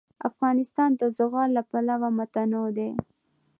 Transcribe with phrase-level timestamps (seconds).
[0.29, 2.89] افغانستان د زغال له پلوه متنوع دی.